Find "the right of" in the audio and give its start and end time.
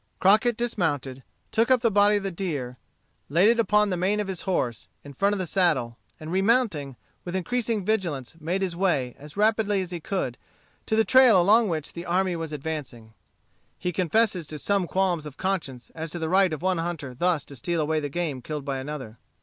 16.17-16.63